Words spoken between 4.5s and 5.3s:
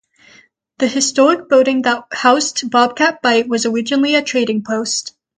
post.